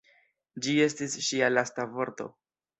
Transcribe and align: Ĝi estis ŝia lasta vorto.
Ĝi 0.67 0.73
estis 0.87 1.19
ŝia 1.29 1.53
lasta 1.59 1.89
vorto. 1.95 2.31